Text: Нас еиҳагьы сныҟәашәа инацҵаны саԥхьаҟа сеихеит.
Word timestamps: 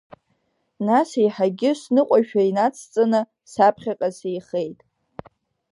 Нас 0.87 1.09
еиҳагьы 1.21 1.71
сныҟәашәа 1.81 2.41
инацҵаны 2.49 3.21
саԥхьаҟа 3.51 4.09
сеихеит. 4.17 4.79